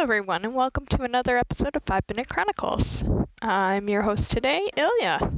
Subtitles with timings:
[0.00, 3.02] everyone, and welcome to another episode of Five Minute Chronicles.
[3.42, 5.32] I'm your host today, Ilya.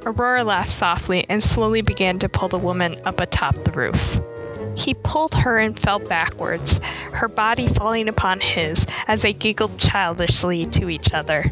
[0.05, 4.19] Aurora laughed softly and slowly began to pull the woman up atop the roof.
[4.75, 6.79] He pulled her and fell backwards,
[7.13, 11.51] her body falling upon his as they giggled childishly to each other.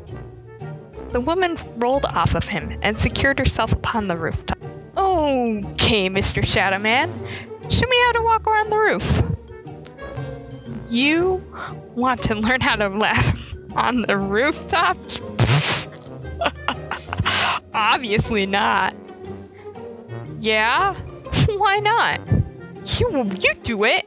[1.09, 4.57] The woman rolled off of him and secured herself upon the rooftop.
[4.97, 6.45] Okay, Mr.
[6.45, 7.09] Shadow Man,
[7.69, 9.23] show me how to walk around the roof.
[10.89, 11.43] You
[11.95, 14.97] want to learn how to laugh on the rooftop?
[17.73, 18.93] Obviously not.
[20.39, 20.95] Yeah?
[21.57, 22.21] Why not?
[22.85, 24.05] You you do it.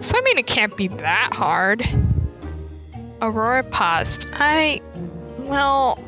[0.00, 1.88] So I mean it can't be that hard.
[3.22, 4.28] Aurora paused.
[4.32, 4.80] I
[5.38, 5.98] well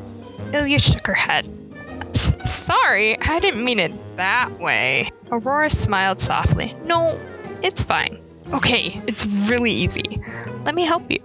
[0.53, 1.45] Ilya shook her head.
[2.47, 5.09] Sorry, I didn't mean it that way.
[5.31, 6.75] Aurora smiled softly.
[6.85, 7.19] No,
[7.61, 8.19] it's fine.
[8.53, 10.21] Okay, it's really easy.
[10.65, 11.21] Let me help you.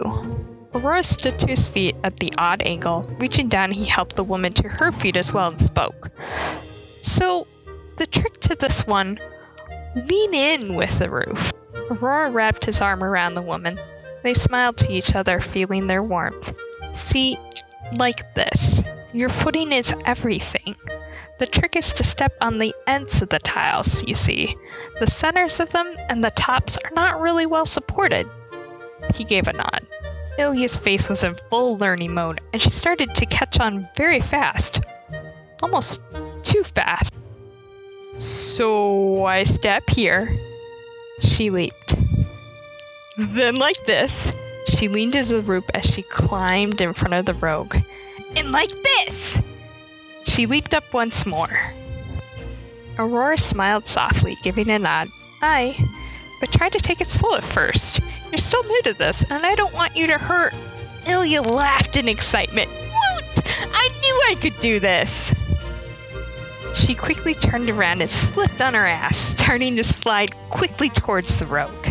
[0.73, 3.03] Aurora stood to his feet at the odd angle.
[3.19, 6.09] Reaching down, he helped the woman to her feet as well and spoke.
[7.01, 7.47] So,
[7.97, 9.19] the trick to this one
[9.95, 11.51] lean in with the roof.
[11.89, 13.79] Aurora wrapped his arm around the woman.
[14.23, 16.57] They smiled to each other, feeling their warmth.
[16.93, 17.37] See,
[17.95, 18.83] like this.
[19.13, 20.75] Your footing is everything.
[21.39, 24.55] The trick is to step on the ends of the tiles, you see.
[24.99, 28.27] The centers of them and the tops are not really well supported.
[29.13, 29.85] He gave a nod.
[30.39, 34.81] Ilya's face was in full learning mode, and she started to catch on very fast.
[35.61, 36.03] Almost
[36.43, 37.12] too fast.
[38.17, 40.29] So I step here.
[41.21, 41.95] She leaped.
[43.17, 44.31] Then, like this,
[44.67, 47.75] she leaned as a rope as she climbed in front of the rogue.
[48.35, 49.39] And like this!
[50.25, 51.73] She leaped up once more.
[52.97, 55.09] Aurora smiled softly, giving a nod.
[55.41, 55.77] Aye,
[56.39, 57.99] but try to take it slow at first.
[58.31, 60.53] You're still new to this, and I don't want you to hurt.
[61.07, 62.69] Ilya laughed in excitement.
[62.69, 63.43] Woot!
[63.73, 65.32] I knew I could do this!
[66.75, 71.45] She quickly turned around and slipped on her ass, starting to slide quickly towards the
[71.45, 71.87] rogue.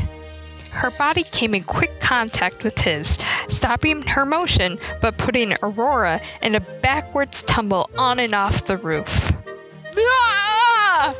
[0.70, 6.54] Her body came in quick contact with his, stopping her motion but putting Aurora in
[6.54, 9.32] a backwards tumble on and off the roof.
[9.96, 11.14] Ah!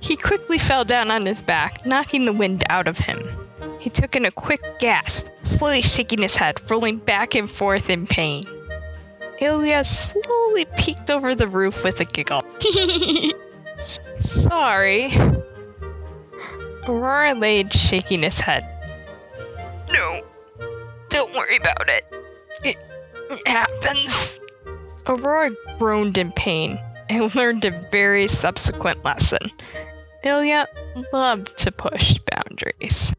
[0.00, 3.28] He quickly fell down on his back, knocking the wind out of him.
[3.80, 8.06] He took in a quick gasp, slowly shaking his head, rolling back and forth in
[8.06, 8.44] pain.
[9.40, 12.44] Ilya slowly peeked over the roof with a giggle.
[14.18, 15.12] Sorry.
[16.88, 18.64] Aurora laid shaking his head.
[19.92, 20.22] No,
[21.08, 22.04] don't worry about it.
[22.64, 22.76] It,
[23.30, 24.40] it happens.
[25.06, 26.78] Aurora groaned in pain
[27.08, 29.50] and learned a very subsequent lesson.
[30.24, 30.66] Ilya
[31.12, 33.14] loved to push boundaries.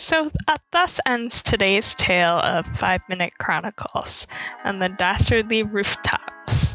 [0.00, 4.26] So uh, thus ends today's tale of Five Minute Chronicles
[4.64, 6.74] and the Dastardly Rooftops.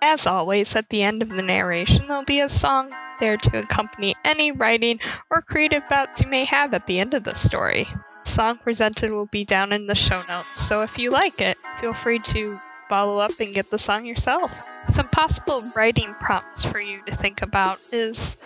[0.00, 4.14] As always, at the end of the narration, there'll be a song there to accompany
[4.24, 7.88] any writing or creative bouts you may have at the end of the story.
[8.24, 11.58] The song presented will be down in the show notes, so if you like it,
[11.80, 12.56] feel free to
[12.88, 14.50] follow up and get the song yourself.
[14.92, 18.36] Some possible writing prompts for you to think about is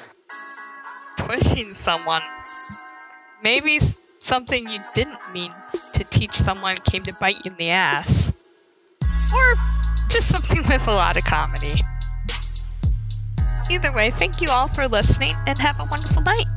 [1.19, 2.23] pushing someone.
[3.43, 3.79] Maybe
[4.27, 5.53] something you didn't mean
[5.95, 8.37] to teach someone came to bite you in the ass.
[9.33, 9.55] Or
[10.09, 11.81] just something with a lot of comedy.
[13.71, 16.56] Either way, thank you all for listening and have a wonderful night.